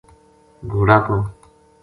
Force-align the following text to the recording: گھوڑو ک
گھوڑو 0.71 0.97
ک 1.05 1.07